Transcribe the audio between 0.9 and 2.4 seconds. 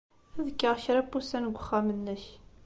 n wussan deg uxxam-nnek.